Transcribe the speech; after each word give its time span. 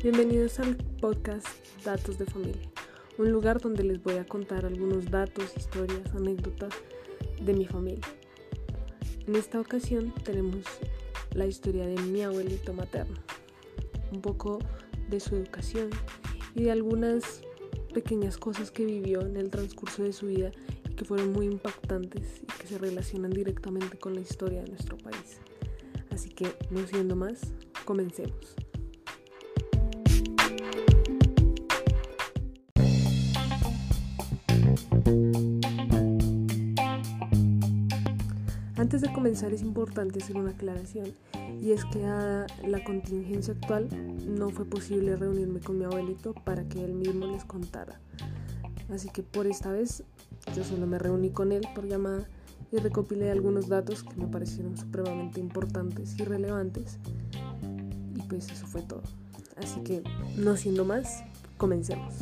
Bienvenidos 0.00 0.60
al 0.60 0.76
podcast 0.76 1.48
Datos 1.84 2.18
de 2.18 2.24
Familia, 2.24 2.70
un 3.18 3.32
lugar 3.32 3.60
donde 3.60 3.82
les 3.82 4.00
voy 4.00 4.14
a 4.14 4.24
contar 4.24 4.64
algunos 4.64 5.10
datos, 5.10 5.56
historias, 5.56 6.14
anécdotas 6.14 6.72
de 7.40 7.52
mi 7.52 7.66
familia. 7.66 8.06
En 9.26 9.34
esta 9.34 9.58
ocasión 9.58 10.14
tenemos 10.22 10.66
la 11.34 11.46
historia 11.46 11.84
de 11.84 12.00
mi 12.02 12.22
abuelito 12.22 12.72
materno, 12.72 13.16
un 14.12 14.20
poco 14.20 14.60
de 15.10 15.18
su 15.18 15.34
educación 15.34 15.90
y 16.54 16.62
de 16.62 16.70
algunas 16.70 17.42
pequeñas 17.92 18.36
cosas 18.36 18.70
que 18.70 18.84
vivió 18.84 19.22
en 19.22 19.36
el 19.36 19.50
transcurso 19.50 20.04
de 20.04 20.12
su 20.12 20.28
vida 20.28 20.52
y 20.88 20.94
que 20.94 21.04
fueron 21.04 21.32
muy 21.32 21.46
impactantes 21.46 22.42
y 22.44 22.46
que 22.46 22.68
se 22.68 22.78
relacionan 22.78 23.32
directamente 23.32 23.98
con 23.98 24.14
la 24.14 24.20
historia 24.20 24.62
de 24.62 24.68
nuestro 24.68 24.96
país. 24.96 25.40
Así 26.12 26.28
que, 26.28 26.54
no 26.70 26.86
siendo 26.86 27.16
más, 27.16 27.52
comencemos. 27.84 28.57
Antes 38.76 39.00
de 39.00 39.12
comenzar 39.12 39.52
es 39.52 39.62
importante 39.62 40.22
hacer 40.22 40.36
una 40.36 40.52
aclaración 40.52 41.12
y 41.60 41.72
es 41.72 41.84
que 41.86 42.06
a 42.06 42.46
la 42.66 42.84
contingencia 42.84 43.54
actual 43.54 43.88
no 44.26 44.50
fue 44.50 44.64
posible 44.64 45.16
reunirme 45.16 45.60
con 45.60 45.78
mi 45.78 45.84
abuelito 45.84 46.32
para 46.32 46.68
que 46.68 46.84
él 46.84 46.94
mismo 46.94 47.26
les 47.26 47.44
contara. 47.44 48.00
Así 48.88 49.08
que 49.10 49.22
por 49.22 49.46
esta 49.46 49.72
vez 49.72 50.04
yo 50.54 50.64
solo 50.64 50.86
me 50.86 50.98
reuní 50.98 51.30
con 51.30 51.52
él 51.52 51.66
por 51.74 51.86
llamada 51.86 52.28
y 52.70 52.76
recopilé 52.76 53.30
algunos 53.30 53.68
datos 53.68 54.04
que 54.04 54.16
me 54.16 54.26
parecieron 54.26 54.76
supremamente 54.76 55.40
importantes 55.40 56.18
y 56.18 56.24
relevantes. 56.24 56.98
Y 58.14 58.22
pues 58.22 58.50
eso 58.50 58.66
fue 58.66 58.82
todo. 58.82 59.02
Así 59.56 59.80
que 59.80 60.02
no 60.36 60.56
siendo 60.56 60.84
más, 60.84 61.24
comencemos. 61.56 62.14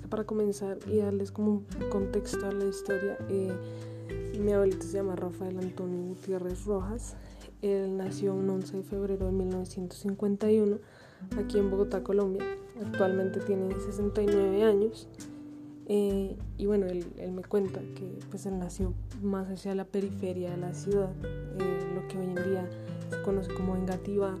Que 0.00 0.08
para 0.08 0.24
comenzar 0.24 0.78
y 0.86 0.98
darles 0.98 1.30
como 1.30 1.50
un 1.50 1.66
contexto 1.90 2.46
a 2.46 2.52
la 2.52 2.64
historia, 2.64 3.18
eh, 3.28 3.52
mi 4.38 4.52
abuelito 4.52 4.86
se 4.86 4.94
llama 4.94 5.16
Rafael 5.16 5.58
Antonio 5.58 6.02
Gutiérrez 6.08 6.64
Rojas. 6.64 7.16
Él 7.60 7.96
nació 7.96 8.34
un 8.34 8.48
11 8.50 8.78
de 8.78 8.82
febrero 8.82 9.26
de 9.26 9.32
1951 9.32 10.78
aquí 11.38 11.58
en 11.58 11.70
Bogotá, 11.70 12.02
Colombia. 12.02 12.44
Actualmente 12.84 13.40
tiene 13.40 13.74
69 13.74 14.64
años. 14.64 15.08
Eh, 15.86 16.36
y 16.58 16.66
bueno, 16.66 16.86
él, 16.86 17.04
me 17.32 17.42
cuenta 17.42 17.80
que 17.94 18.18
pues 18.30 18.46
él 18.46 18.58
nació 18.58 18.94
más 19.20 19.48
hacia 19.48 19.74
la 19.74 19.84
periferia 19.84 20.50
de 20.52 20.56
la 20.56 20.74
ciudad, 20.74 21.10
eh, 21.22 21.94
lo 21.94 22.06
que 22.08 22.18
hoy 22.18 22.24
en 22.24 22.34
día 22.36 22.68
se 23.10 23.20
conoce 23.22 23.52
como 23.52 23.76
Engativá, 23.76 24.38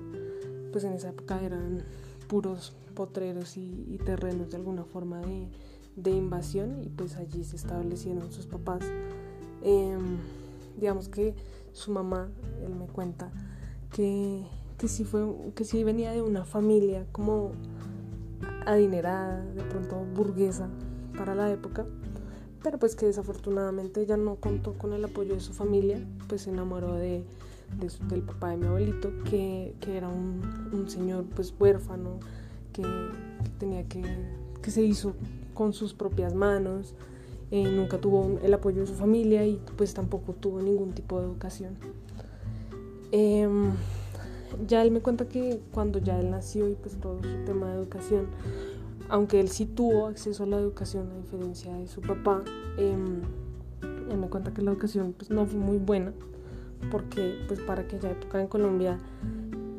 pues 0.70 0.84
en 0.84 0.92
esa 0.92 1.10
época 1.10 1.42
eran 1.42 1.82
puros 2.28 2.74
potreros 2.92 3.56
y, 3.56 3.98
terrenos 4.04 4.50
de 4.50 4.56
alguna 4.56 4.84
forma 4.84 5.20
de, 5.96 6.10
invasión 6.10 6.82
y 6.82 6.88
pues 6.88 7.16
allí 7.16 7.44
se 7.44 7.56
establecieron 7.56 8.32
sus 8.32 8.46
papás. 8.46 8.82
Em, 9.62 10.18
digamos 10.78 11.08
que 11.08 11.34
su 11.72 11.92
mamá, 11.92 12.30
él 12.64 12.74
me 12.74 12.86
cuenta, 12.86 13.30
que, 13.92 14.44
que, 14.78 14.88
sí 14.88 15.04
fue, 15.04 15.22
que 15.54 15.64
sí 15.64 15.84
venía 15.84 16.12
de 16.12 16.22
una 16.22 16.44
familia 16.44 17.06
como 17.12 17.52
adinerada, 18.66 19.44
de 19.44 19.62
pronto 19.62 20.04
burguesa 20.14 20.68
para 21.16 21.34
la 21.34 21.50
época, 21.50 21.86
pero 22.62 22.78
pues 22.78 22.94
que 22.94 23.06
desafortunadamente 23.06 24.06
ya 24.06 24.16
no 24.16 24.36
contó 24.36 24.74
con 24.74 24.92
el 24.92 25.04
apoyo 25.04 25.34
de 25.34 25.40
su 25.40 25.52
familia, 25.52 26.00
pues 26.28 26.42
se 26.42 26.50
enamoró 26.50 26.94
de, 26.94 27.24
del 28.08 28.22
papá 28.22 28.50
de 28.50 28.58
mi 28.58 28.66
abuelito, 28.66 29.10
que, 29.24 29.74
que 29.80 29.96
era 29.96 30.08
un, 30.08 30.70
un, 30.72 30.88
señor 30.88 31.24
pues 31.34 31.54
huérfano, 31.58 32.20
que, 32.72 32.82
tenía 33.58 33.84
que, 33.84 34.02
que 34.62 34.70
se 34.70 34.82
hizo 34.82 35.14
con 35.54 35.72
sus 35.72 35.94
propias 35.94 36.34
manos, 36.34 36.94
eh, 37.50 37.70
nunca 37.70 37.98
tuvo 37.98 38.38
el 38.42 38.54
apoyo 38.54 38.80
de 38.80 38.86
su 38.86 38.94
familia 38.94 39.46
y 39.46 39.60
pues 39.76 39.92
tampoco 39.92 40.32
tuvo 40.32 40.60
ningún 40.60 40.92
tipo 40.92 41.20
de 41.20 41.26
educación. 41.26 41.76
Em, 43.10 43.72
ya 44.66 44.82
él 44.82 44.90
me 44.90 45.00
cuenta 45.00 45.28
que 45.28 45.60
cuando 45.70 45.98
ya 45.98 46.18
él 46.18 46.30
nació 46.30 46.68
y 46.68 46.74
pues 46.74 46.98
todo 46.98 47.22
su 47.22 47.44
tema 47.44 47.68
de 47.70 47.76
educación, 47.76 48.26
aunque 49.10 49.38
él 49.38 49.48
sí 49.48 49.66
tuvo 49.66 50.06
acceso 50.06 50.44
a 50.44 50.46
la 50.46 50.56
educación 50.56 51.10
a 51.10 51.16
diferencia 51.18 51.74
de 51.74 51.86
su 51.88 52.00
papá, 52.00 52.42
em, 52.78 53.20
él 54.10 54.16
me 54.16 54.28
cuenta 54.28 54.54
que 54.54 54.62
la 54.62 54.70
educación 54.70 55.14
pues 55.16 55.30
no 55.30 55.44
fue 55.44 55.58
muy 55.58 55.76
buena 55.76 56.12
porque 56.90 57.38
pues 57.48 57.60
para 57.60 57.82
aquella 57.82 58.10
época 58.10 58.40
en 58.40 58.48
Colombia, 58.48 58.98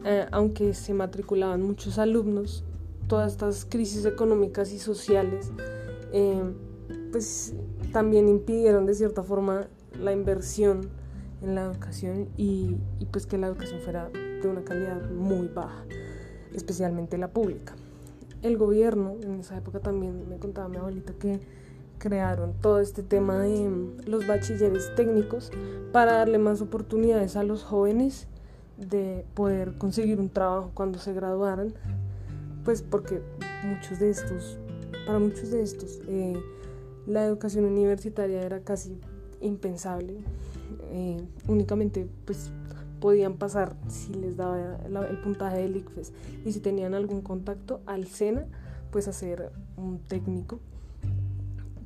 eh, 0.06 0.28
aunque 0.32 0.74
se 0.74 0.94
matriculaban 0.94 1.62
muchos 1.64 1.98
alumnos, 1.98 2.64
todas 3.08 3.34
estas 3.34 3.66
crisis 3.66 4.06
económicas 4.06 4.72
y 4.72 4.80
sociales, 4.80 5.52
em, 6.12 6.54
pues 7.12 7.54
también 7.92 8.28
impidieron 8.28 8.86
de 8.86 8.94
cierta 8.96 9.24
forma 9.24 9.68
la 10.00 10.12
inversión 10.12 10.90
en 11.42 11.56
la 11.56 11.64
educación 11.64 12.30
y, 12.38 12.78
y, 13.00 13.06
pues 13.06 13.26
que 13.26 13.38
la 13.38 13.48
educación 13.48 13.82
fuera 13.82 14.10
de 14.10 14.48
una 14.48 14.64
calidad 14.64 15.10
muy 15.12 15.48
baja, 15.48 15.86
especialmente 16.54 17.18
la 17.18 17.30
pública. 17.30 17.76
El 18.42 18.58
gobierno, 18.58 19.16
en 19.22 19.40
esa 19.40 19.58
época 19.58 19.80
también 19.80 20.28
me 20.28 20.38
contaba 20.38 20.68
mi 20.68 20.78
abuelita 20.78 21.14
que 21.14 21.40
crearon 21.98 22.54
todo 22.60 22.80
este 22.82 23.02
tema 23.02 23.40
de 23.40 23.94
los 24.06 24.28
bachilleres 24.28 24.94
técnicos 24.96 25.52
para 25.94 26.14
darle 26.14 26.38
más 26.38 26.62
oportunidades 26.62 27.38
a 27.38 27.44
los 27.44 27.64
jóvenes 27.64 28.28
de 28.78 29.26
poder 29.34 29.78
conseguir 29.78 30.20
un 30.20 30.30
trabajo 30.30 30.72
cuando 30.74 31.00
se 31.00 31.14
graduaran, 31.14 31.74
pues 32.64 32.82
porque 32.82 33.22
muchos 33.64 34.00
de 34.00 34.10
estos, 34.10 34.58
para 35.06 35.20
muchos 35.20 35.52
de 35.52 35.62
estos, 35.62 36.00
eh, 36.08 36.42
la 37.06 37.26
educación 37.26 37.66
universitaria 37.66 38.42
era 38.42 38.62
casi 38.62 39.00
impensable. 39.42 40.18
Eh, 40.92 41.18
únicamente 41.48 42.08
pues 42.26 42.52
podían 43.00 43.34
pasar 43.34 43.76
si 43.90 44.14
les 44.14 44.38
daba 44.38 44.78
el 44.86 45.18
puntaje 45.22 45.58
del 45.58 45.76
ICFES 45.76 46.14
y 46.46 46.52
si 46.54 46.60
tenían 46.60 46.94
algún 46.94 47.22
contacto 47.22 47.82
al 47.86 48.08
SENA 48.08 48.46
pues 48.92 49.08
hacer 49.08 49.52
un 49.76 50.00
técnico 50.00 50.60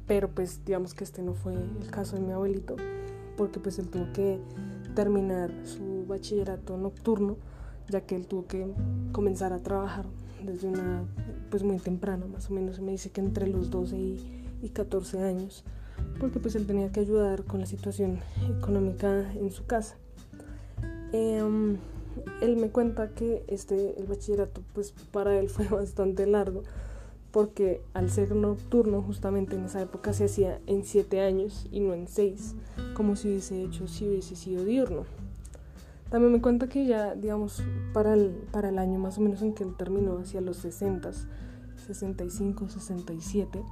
pero 0.08 0.30
pues 0.30 0.64
digamos 0.66 0.94
que 0.94 1.04
este 1.04 1.22
no 1.22 1.34
fue 1.34 1.54
el 1.54 1.90
caso 1.90 2.16
de 2.16 2.22
mi 2.22 2.32
abuelito 2.32 2.76
porque 3.36 3.60
pues 3.60 3.78
él 3.78 3.88
tuvo 3.90 4.12
que 4.14 4.40
terminar 4.96 5.52
su 5.64 6.06
bachillerato 6.08 6.78
nocturno 6.78 7.38
ya 7.90 8.02
que 8.02 8.16
él 8.16 8.28
tuvo 8.28 8.48
que 8.48 8.68
comenzar 9.12 9.54
a 9.54 9.60
trabajar 9.60 10.06
desde 10.44 10.68
una 10.68 11.04
pues 11.50 11.64
muy 11.64 11.78
temprana 11.80 12.26
más 12.26 12.50
o 12.50 12.54
menos 12.54 12.80
me 12.82 12.92
dice 12.92 13.10
que 13.10 13.22
entre 13.22 13.48
los 13.48 13.70
12 13.70 13.98
y 13.98 14.38
y 14.62 14.70
14 14.70 15.24
años, 15.24 15.64
porque 16.20 16.40
pues 16.40 16.56
él 16.56 16.66
tenía 16.66 16.92
que 16.92 17.00
ayudar 17.00 17.44
con 17.44 17.60
la 17.60 17.66
situación 17.66 18.20
económica 18.58 19.32
en 19.34 19.52
su 19.52 19.66
casa. 19.66 19.98
Em, 21.12 21.78
él 22.42 22.58
me 22.58 22.70
cuenta 22.70 23.10
que 23.10 23.44
este, 23.48 24.00
el 24.00 24.08
bachillerato 24.08 24.62
pues 24.74 24.94
para 25.12 25.38
él 25.38 25.50
fue 25.50 25.68
bastante 25.68 26.26
largo, 26.26 26.64
porque 27.32 27.82
al 27.94 28.10
ser 28.10 28.36
nocturno 28.36 29.02
justamente 29.02 29.56
en 29.56 29.66
esa 29.66 29.82
época 29.82 30.14
se 30.14 30.26
hacía 30.26 30.60
en 30.66 30.84
7 30.84 31.22
años 31.22 31.68
y 31.72 31.82
no 31.82 31.94
en 31.94 32.08
6, 32.08 32.56
como 32.96 33.16
si 33.16 33.30
hubiese 33.30 33.64
hecho 33.64 33.88
si 33.88 34.08
hubiese 34.08 34.36
sido 34.36 34.64
diurno. 34.66 35.06
También 36.10 36.32
me 36.32 36.42
cuenta 36.42 36.70
que 36.70 36.86
ya, 36.86 37.16
digamos, 37.16 37.64
para 37.94 38.14
el, 38.14 38.30
para 38.52 38.70
el 38.70 38.80
año 38.80 38.98
más 38.98 39.18
o 39.18 39.22
menos 39.22 39.42
en 39.42 39.54
que 39.54 39.64
él 39.64 39.76
terminó, 39.78 40.20
hacia 40.20 40.40
los 40.40 40.58
60, 40.58 41.12
65, 41.76 42.70
67, 42.70 43.64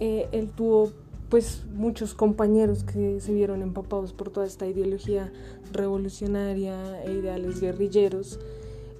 eh, 0.00 0.28
él 0.32 0.50
tuvo 0.50 0.92
pues 1.28 1.64
muchos 1.72 2.14
compañeros 2.14 2.84
que 2.84 3.20
se 3.20 3.32
vieron 3.32 3.62
empapados 3.62 4.12
por 4.12 4.30
toda 4.30 4.46
esta 4.46 4.66
ideología 4.66 5.32
revolucionaria 5.72 7.02
e 7.04 7.12
ideales 7.12 7.60
guerrilleros. 7.60 8.38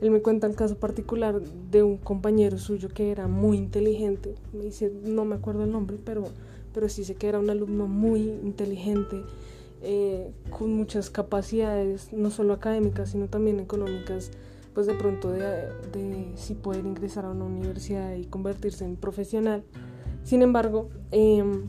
Él 0.01 0.11
me 0.11 0.21
cuenta 0.21 0.47
el 0.47 0.55
caso 0.55 0.77
particular 0.77 1.41
de 1.41 1.83
un 1.83 1.97
compañero 1.97 2.59
suyo 2.59 2.89
que 2.89 3.11
era 3.11 3.29
muy 3.29 3.57
inteligente. 3.57 4.35
Me 4.53 4.65
dice, 4.65 4.93
no 5.05 5.25
me 5.25 5.37
acuerdo 5.37 5.65
el 5.65 5.71
nombre, 5.71 5.99
pero, 6.05 6.25
pero 6.73 6.89
sí 6.89 7.05
sé 7.05 7.15
que 7.15 7.29
era 7.29 7.39
un 7.39 7.51
alumno 7.51 7.87
muy 7.87 8.23
inteligente, 8.23 9.23
eh, 9.85 10.33
con 10.51 10.73
muchas 10.73 11.11
capacidades, 11.11 12.13
no 12.13 12.31
solo 12.31 12.55
académicas, 12.55 13.11
sino 13.11 13.29
también 13.29 13.61
económicas, 13.61 14.31
pues 14.73 14.87
de 14.87 14.95
pronto 14.95 15.31
de, 15.31 15.69
de 15.93 16.33
si 16.37 16.55
poder 16.55 16.85
ingresar 16.85 17.25
a 17.27 17.31
una 17.31 17.45
universidad 17.45 18.15
y 18.15 18.25
convertirse 18.25 18.85
en 18.85 18.97
profesional. 18.97 19.63
Sin 20.25 20.41
embargo, 20.41 20.89
em, 21.11 21.69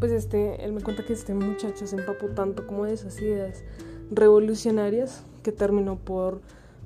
pues 0.00 0.12
este, 0.12 0.64
él 0.64 0.72
me 0.72 0.80
cuenta 0.80 1.04
que 1.04 1.12
este 1.12 1.34
muchacho 1.34 1.86
se 1.86 1.96
empapó 1.96 2.26
tanto 2.28 2.66
como 2.66 2.84
de 2.84 2.94
esas 2.94 3.20
ideas 3.20 3.62
revolucionarias 4.10 5.22
que 5.42 5.52
terminó 5.52 5.96
por 5.96 6.40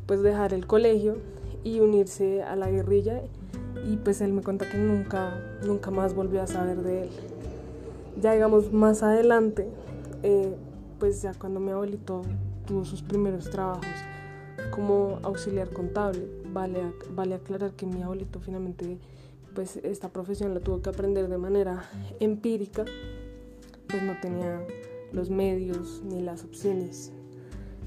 pues 0.06 0.23
dejar 0.23 0.52
el 0.52 0.67
colegio 0.67 1.17
y 1.62 1.81
unirse 1.81 2.43
a 2.43 2.55
la 2.56 2.70
guerrilla 2.70 3.23
y 3.91 3.96
pues 3.96 4.20
él 4.20 4.32
me 4.32 4.43
cuenta 4.43 4.69
que 4.69 4.76
nunca, 4.76 5.41
nunca 5.64 5.91
más 5.91 6.14
volvió 6.14 6.43
a 6.43 6.46
saber 6.46 6.82
de 6.82 7.05
él. 7.05 7.08
Ya 8.20 8.32
digamos 8.32 8.73
más 8.73 9.02
adelante, 9.02 9.69
eh, 10.25 10.56
pues 10.99 11.21
ya 11.21 11.35
cuando 11.35 11.61
mi 11.61 11.71
abuelito 11.71 12.23
tuvo 12.67 12.85
sus 12.85 13.03
primeros 13.03 13.50
trabajos 13.50 13.87
como 14.71 15.19
auxiliar 15.23 15.69
contable, 15.69 16.26
vale, 16.50 16.81
vale 17.11 17.35
aclarar 17.35 17.73
que 17.73 17.85
mi 17.85 18.03
abuelito 18.03 18.41
finalmente 18.41 18.99
pues 19.55 19.76
esta 19.76 20.09
profesión 20.09 20.55
la 20.55 20.61
tuvo 20.61 20.81
que 20.81 20.88
aprender 20.88 21.29
de 21.29 21.37
manera 21.37 21.85
empírica, 22.21 22.85
pues 23.87 24.03
no 24.03 24.19
tenía 24.21 24.67
los 25.12 25.29
medios 25.31 26.03
ni 26.05 26.23
las 26.23 26.43
opciones 26.43 27.12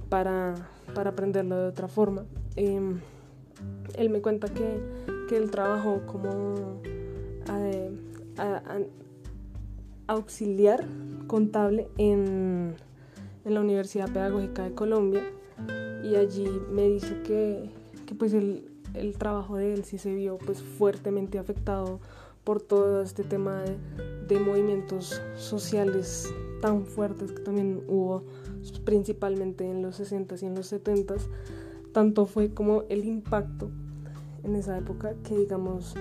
para, 0.08 0.54
para 0.94 1.10
aprenderlo 1.10 1.58
de 1.58 1.68
otra 1.68 1.88
forma. 1.88 2.24
Em, 2.56 3.00
él 3.96 4.10
me 4.12 4.22
cuenta 4.22 4.48
que, 4.48 4.80
que 5.28 5.38
él 5.38 5.50
trabajó 5.50 6.06
como 6.06 6.82
eh, 7.50 7.92
auxiliar 10.08 10.86
contable 11.28 11.88
en, 11.98 12.76
en, 13.46 13.54
la 13.54 13.62
Universidad 13.62 14.12
Pedagógica 14.12 14.64
de 14.64 14.74
Colombia. 14.74 15.24
Y 16.04 16.16
allí 16.16 16.48
me 16.72 16.88
dice 16.88 17.22
que, 17.24 17.70
que 18.06 18.16
pues 18.16 18.34
el, 18.34 18.70
el, 18.94 19.18
trabajo 19.18 19.58
de 19.58 19.74
él 19.74 19.84
sí 19.84 19.98
se 19.98 20.14
vio 20.14 20.38
pues 20.38 20.64
fuertemente 20.64 21.40
afectado 21.40 22.00
por 22.44 22.62
todo 22.62 23.02
este 23.02 23.24
tema 23.24 23.62
de, 23.62 23.78
de 24.28 24.40
movimientos 24.40 25.22
sociales 25.36 26.34
tan 26.62 26.86
fuertes 26.86 27.32
que 27.32 27.42
también 27.42 27.84
hubo 27.88 28.24
principalmente 28.86 29.70
en 29.70 29.82
los 29.82 30.00
60s 30.00 30.42
y 30.42 30.46
en 30.46 30.56
los 30.56 30.72
70s 30.72 31.22
tanto 31.92 32.26
fue 32.26 32.54
como 32.54 32.84
el 32.90 33.06
impacto 33.06 33.70
en 34.44 34.56
esa 34.56 34.78
época 34.78 35.14
que 35.24 35.38
digamos 35.38 35.96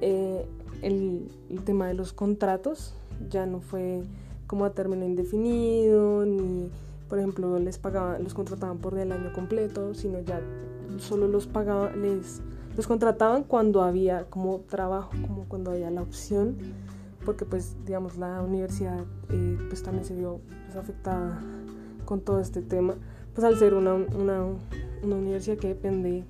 eh, 0.00 0.46
el, 0.82 1.28
tema 1.64 1.88
de 1.88 1.94
los 1.94 2.12
contratos 2.12 2.94
ya 3.28 3.46
no 3.46 3.60
fue 3.60 4.02
como 4.46 4.64
a 4.64 4.70
término 4.70 5.04
indefinido 5.04 6.24
ni 6.24 6.70
por 7.08 7.18
ejemplo 7.18 7.58
les 7.58 7.78
pagaban 7.78 8.22
los 8.22 8.34
contrataban 8.34 8.78
por 8.78 8.98
el 8.98 9.12
año 9.12 9.32
completo 9.32 9.94
sino 9.94 10.20
ya 10.20 10.40
solo 10.98 11.28
los 11.28 11.46
pagaban 11.46 12.00
les 12.02 12.40
los 12.76 12.86
contrataban 12.86 13.44
cuando 13.44 13.82
había 13.82 14.24
como 14.24 14.60
trabajo 14.60 15.10
como 15.26 15.44
cuando 15.44 15.72
había 15.72 15.90
la 15.90 16.02
opción 16.02 16.56
porque 17.24 17.44
pues 17.44 17.76
digamos 17.84 18.16
la 18.16 18.40
universidad 18.42 19.04
eh, 19.28 19.58
pues 19.68 19.82
también 19.82 20.04
se 20.04 20.14
vio 20.14 20.40
pues, 20.64 20.76
afectada 20.76 21.40
con 22.04 22.20
todo 22.20 22.40
este 22.40 22.62
tema 22.62 22.94
pues 23.34 23.44
al 23.44 23.58
ser 23.58 23.74
una, 23.74 23.94
una 23.94 24.46
una 25.02 25.16
universidad 25.16 25.58
que 25.58 25.68
depende 25.68 26.24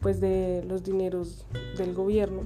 pues 0.00 0.20
de 0.20 0.64
los 0.68 0.82
dineros 0.82 1.46
del 1.78 1.94
gobierno. 1.94 2.42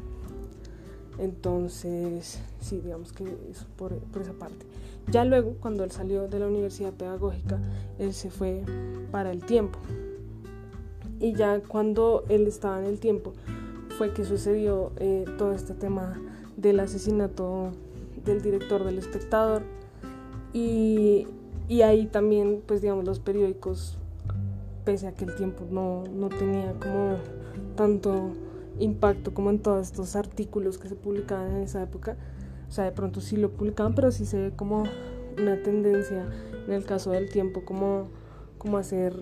Entonces, 1.18 2.40
sí, 2.60 2.80
digamos 2.80 3.12
que 3.12 3.24
eso 3.50 3.66
por, 3.76 3.94
por, 3.96 4.22
esa 4.22 4.32
parte. 4.32 4.66
Ya 5.10 5.24
luego, 5.24 5.56
cuando 5.60 5.84
él 5.84 5.90
salió 5.90 6.28
de 6.28 6.38
la 6.38 6.46
universidad 6.46 6.92
pedagógica, 6.92 7.58
él 7.98 8.12
se 8.12 8.30
fue 8.30 8.62
para 9.10 9.30
el 9.30 9.44
tiempo. 9.44 9.78
Y 11.20 11.32
ya 11.32 11.60
cuando 11.60 12.24
él 12.28 12.46
estaba 12.46 12.80
en 12.80 12.86
el 12.86 13.00
tiempo, 13.00 13.32
fue 13.96 14.12
que 14.12 14.24
sucedió 14.24 14.92
eh, 14.98 15.24
todo 15.38 15.52
este 15.52 15.74
tema 15.74 16.20
del 16.56 16.80
asesinato 16.80 17.70
del 18.24 18.42
director 18.42 18.84
del 18.84 18.98
espectador. 18.98 19.62
Y, 20.52 21.26
y 21.68 21.82
ahí 21.82 22.06
también, 22.06 22.62
pues 22.66 22.82
digamos, 22.82 23.04
los 23.04 23.20
periódicos 23.20 23.96
pese 24.84 25.08
a 25.08 25.12
que 25.12 25.24
el 25.24 25.34
tiempo 25.34 25.64
no, 25.70 26.04
no 26.14 26.28
tenía 26.28 26.72
como 26.74 27.16
tanto 27.74 28.30
impacto 28.78 29.34
como 29.34 29.50
en 29.50 29.58
todos 29.60 29.86
estos 29.86 30.16
artículos 30.16 30.78
que 30.78 30.88
se 30.88 30.94
publicaban 30.94 31.56
en 31.56 31.62
esa 31.62 31.82
época. 31.82 32.16
O 32.68 32.72
sea, 32.72 32.84
de 32.84 32.92
pronto 32.92 33.20
sí 33.20 33.36
lo 33.36 33.50
publicaban, 33.50 33.94
pero 33.94 34.10
sí 34.10 34.26
se 34.26 34.38
ve 34.38 34.50
como 34.54 34.84
una 35.38 35.62
tendencia 35.62 36.28
en 36.66 36.72
el 36.72 36.84
caso 36.84 37.10
del 37.10 37.30
tiempo 37.30 37.64
como, 37.64 38.08
como 38.58 38.78
a 38.78 38.82
ser 38.82 39.14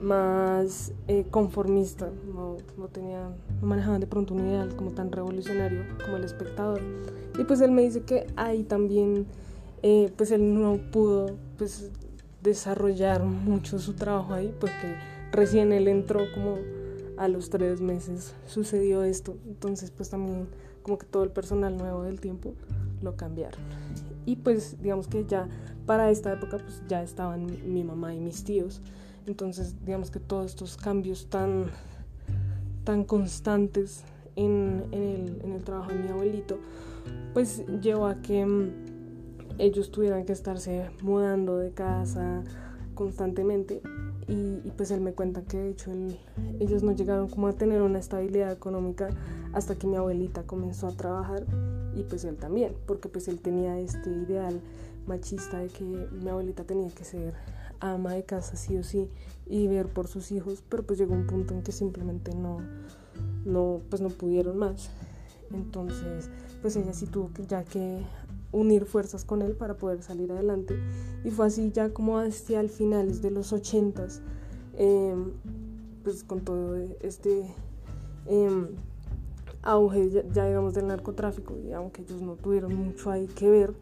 más 0.00 0.92
eh, 1.08 1.26
conformista, 1.30 2.08
no, 2.32 2.56
no, 2.76 2.88
tenía, 2.88 3.30
no 3.60 3.66
manejaban 3.66 4.00
de 4.00 4.06
pronto 4.06 4.34
un 4.34 4.46
ideal 4.46 4.76
como 4.76 4.92
tan 4.92 5.10
revolucionario 5.10 5.84
como 6.04 6.16
el 6.16 6.24
espectador. 6.24 6.80
Y 7.38 7.44
pues 7.44 7.60
él 7.60 7.72
me 7.72 7.82
dice 7.82 8.02
que 8.02 8.26
ahí 8.36 8.62
también, 8.62 9.26
eh, 9.82 10.12
pues 10.16 10.30
él 10.30 10.54
no 10.54 10.78
pudo 10.92 11.36
pues 11.56 11.90
desarrollar 12.42 13.24
mucho 13.24 13.78
su 13.78 13.94
trabajo 13.94 14.34
ahí 14.34 14.54
porque 14.60 14.94
recién 15.32 15.72
él 15.72 15.88
entró 15.88 16.20
como 16.32 16.56
a 17.18 17.28
los 17.28 17.50
tres 17.50 17.80
meses 17.80 18.34
sucedió 18.46 19.02
esto. 19.02 19.36
Entonces 19.46 19.90
pues 19.90 20.10
también 20.10 20.48
como 20.82 20.98
que 20.98 21.06
todo 21.06 21.24
el 21.24 21.30
personal 21.30 21.76
nuevo 21.76 22.02
del 22.02 22.20
tiempo 22.20 22.54
lo 23.02 23.16
cambiaron. 23.16 23.60
Y 24.26 24.36
pues 24.36 24.80
digamos 24.80 25.08
que 25.08 25.24
ya 25.26 25.48
para 25.86 26.10
esta 26.10 26.32
época 26.32 26.58
pues 26.58 26.82
ya 26.88 27.02
estaban 27.02 27.46
mi 27.72 27.84
mamá 27.84 28.14
y 28.14 28.20
mis 28.20 28.44
tíos. 28.44 28.80
Entonces 29.26 29.74
digamos 29.84 30.10
que 30.10 30.20
todos 30.20 30.46
estos 30.46 30.76
cambios 30.76 31.28
tan 31.28 31.66
tan 32.84 33.04
constantes 33.04 34.04
en, 34.36 34.84
el, 34.92 35.40
en 35.44 35.52
el 35.52 35.62
trabajo 35.62 35.90
de 35.90 35.98
mi 35.98 36.08
abuelito 36.08 36.58
pues 37.34 37.64
llevó 37.82 38.06
a 38.06 38.22
que 38.22 38.46
mm, 38.46 38.70
ellos 39.58 39.90
tuvieran 39.90 40.24
que 40.24 40.32
estarse 40.32 40.90
mudando 41.02 41.58
de 41.58 41.72
casa 41.72 42.42
constantemente 42.94 43.82
y, 44.28 44.70
pues 44.76 44.90
él 44.90 45.00
me 45.00 45.14
cuenta 45.14 45.42
que 45.42 45.56
de 45.56 45.70
hecho 45.70 45.90
ellos 46.60 46.82
no 46.82 46.92
llegaron 46.92 47.28
como 47.28 47.48
a 47.48 47.54
tener 47.54 47.80
una 47.80 47.98
estabilidad 47.98 48.52
económica 48.52 49.08
hasta 49.54 49.74
que 49.76 49.86
mi 49.86 49.96
abuelita 49.96 50.42
comenzó 50.42 50.86
a 50.86 50.92
trabajar 50.92 51.46
y 51.96 52.02
pues 52.02 52.24
él 52.24 52.36
también, 52.36 52.74
porque 52.86 53.08
pues 53.08 53.26
él 53.28 53.40
tenía 53.40 53.78
este 53.80 54.10
ideal 54.10 54.60
machista 55.06 55.58
de 55.58 55.68
que 55.68 55.82
mi 55.82 56.28
abuelita 56.28 56.64
tenía 56.64 56.90
que 56.90 57.04
ser 57.04 57.34
ama 57.80 58.12
de 58.12 58.24
casa 58.24 58.56
sí 58.56 58.76
o 58.76 58.82
sí 58.82 59.08
y 59.46 59.66
ver 59.66 59.86
por 59.86 60.08
sus 60.08 60.30
hijos, 60.30 60.62
pero 60.68 60.82
pues 60.82 60.98
llegó 60.98 61.14
un 61.14 61.26
punto 61.26 61.54
en 61.54 61.62
que 61.62 61.72
simplemente 61.72 62.34
no, 62.34 62.60
no, 63.44 63.80
pues 63.88 64.02
no 64.02 64.10
pudieron 64.10 64.58
más. 64.58 64.90
Entonces, 65.52 66.28
pues 66.60 66.76
ella 66.76 66.92
sí 66.92 67.06
tuvo 67.06 67.32
que 67.32 67.46
ya 67.46 67.64
que 67.64 68.02
unir 68.52 68.86
fuerzas 68.86 69.24
con 69.24 69.42
él 69.42 69.52
para 69.52 69.76
poder 69.76 70.02
salir 70.02 70.32
adelante. 70.32 70.78
Y 71.24 71.30
fue 71.30 71.46
así 71.46 71.70
ya 71.72 71.90
como 71.90 72.18
hacia 72.18 72.60
el 72.60 72.68
finales 72.68 73.22
de 73.22 73.30
los 73.30 73.52
ochentas, 73.52 74.22
em, 74.76 75.32
pues 76.02 76.24
con 76.24 76.40
todo 76.40 76.76
este 77.00 77.54
em, 78.26 78.68
auge 79.62 80.10
ya, 80.10 80.22
digamos 80.46 80.74
del 80.74 80.86
narcotráfico, 80.86 81.56
y 81.58 81.72
aunque 81.72 82.02
ellos 82.02 82.20
no 82.20 82.36
tuvieron 82.36 82.74
mucho 82.74 83.10
ahí 83.10 83.26
que 83.26 83.50
ver, 83.50 83.74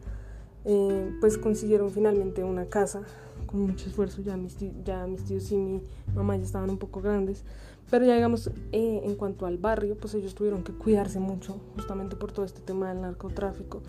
em, 0.65 1.19
pues 1.19 1.37
consiguieron 1.37 1.91
finalmente 1.91 2.43
una 2.43 2.65
casa 2.65 3.01
con 3.45 3.61
mucho 3.61 3.87
esfuerzo, 3.87 4.21
ya 4.21 4.35
mis, 4.37 4.57
ya 4.83 5.05
mis 5.07 5.23
tíos 5.23 5.51
y 5.51 5.57
mi 5.57 5.81
mamá 6.15 6.35
ya 6.37 6.43
estaban 6.43 6.69
un 6.69 6.77
poco 6.77 7.01
grandes, 7.01 7.43
pero 7.89 8.05
ya 8.05 8.15
digamos, 8.15 8.47
eh, 8.71 9.01
en 9.03 9.15
cuanto 9.15 9.45
al 9.45 9.57
barrio, 9.57 9.95
pues 9.97 10.13
ellos 10.15 10.35
tuvieron 10.35 10.63
que 10.63 10.73
cuidarse 10.73 11.19
mucho 11.19 11.59
justamente 11.75 12.15
por 12.15 12.31
todo 12.31 12.45
este 12.45 12.61
tema 12.61 12.89
del 12.89 13.01
narcotráfico 13.01 13.81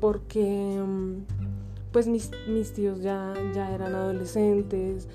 porque 0.00 0.82
mm, 0.84 1.90
pues 1.92 2.06
mis, 2.06 2.30
mis 2.48 2.72
tíos 2.72 3.02
ya, 3.02 3.34
ya 3.54 3.74
eran 3.74 3.94
adolescentes, 3.94 5.08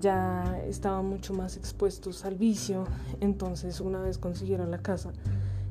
ya 0.00 0.60
estaban 0.66 1.06
mucho 1.06 1.32
más 1.32 1.56
expuestos 1.56 2.24
al 2.24 2.34
vicio, 2.34 2.84
entonces 3.20 3.80
una 3.80 4.00
vez 4.00 4.18
consiguieron 4.18 4.70
la 4.70 4.78
casa, 4.78 5.12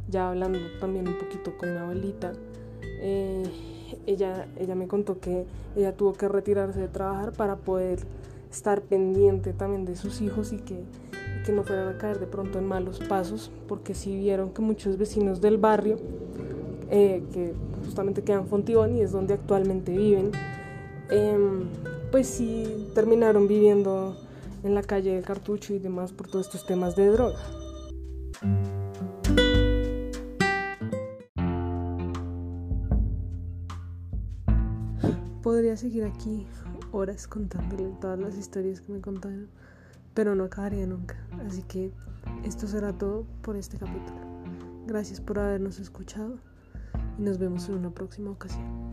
ya 0.10 0.30
hablando 0.30 0.60
también 0.80 1.08
un 1.08 1.18
poquito 1.18 1.58
con 1.58 1.72
mi 1.72 1.78
abuelita, 1.78 2.34
eh, 2.82 3.44
ella, 4.08 4.48
ella 4.58 4.76
me 4.76 4.88
contó 4.88 5.20
que 5.20 5.46
ella 5.76 5.96
tuvo 5.96 6.14
que 6.14 6.28
retirarse 6.28 6.80
de 6.80 6.88
trabajar 6.88 7.34
para 7.34 7.58
poder 7.58 8.00
estar 8.52 8.82
pendiente 8.82 9.54
también 9.54 9.86
de 9.86 9.96
sus 9.96 10.22
hijos 10.22 10.54
y 10.54 10.58
que, 10.58 10.84
que 11.46 11.52
no 11.52 11.64
fueran 11.64 11.90
a 11.90 11.98
caer 11.98 12.20
de 12.20 12.28
pronto 12.28 12.58
en 12.58 12.66
malos 12.66 13.00
pasos, 13.00 13.52
porque 13.68 13.94
si 13.94 14.16
vieron 14.16 14.52
que 14.52 14.62
muchos 14.62 14.98
vecinos 14.98 15.42
del 15.42 15.58
barrio, 15.58 15.98
eh, 16.90 17.24
que 17.34 17.54
justamente 17.84 18.24
quedan 18.24 18.42
en 18.42 18.48
Fontibón 18.48 18.96
y 18.96 19.02
es 19.02 19.12
donde 19.12 19.34
actualmente 19.34 19.92
viven, 19.92 20.32
em, 21.10 21.64
pues 22.12 22.28
sí 22.28 22.90
terminaron 22.94 23.48
viviendo 23.48 24.16
en 24.64 24.76
la 24.76 24.84
calle 24.84 25.14
del 25.14 25.24
cartucho 25.24 25.74
y 25.74 25.80
demás 25.80 26.12
por 26.12 26.28
todos 26.28 26.48
estos 26.48 26.66
temas 26.66 26.96
de 26.96 27.08
droga. 27.08 27.40
Podría 35.42 35.78
seguir 35.78 36.06
aquí 36.06 36.46
horas 36.92 37.28
contándole 37.28 37.90
todas 38.02 38.20
las 38.20 38.38
historias 38.38 38.82
que 38.82 38.92
me 38.94 39.02
contaron, 39.02 39.48
pero 40.14 40.34
no 40.34 40.46
acabaría 40.46 40.88
nunca. 40.88 41.16
Así 41.46 41.62
que 41.64 41.92
esto 42.44 42.68
será 42.68 42.94
todo 42.94 43.26
por 43.42 43.56
este 43.56 43.78
capítulo. 43.78 44.20
Gracias 44.88 45.22
por 45.22 45.40
habernos 45.40 45.80
escuchado 45.80 46.40
y 47.18 47.22
nos 47.22 47.38
vemos 47.38 47.68
en 47.70 47.76
una 47.76 47.92
próxima 47.92 48.32
ocasión. 48.32 48.85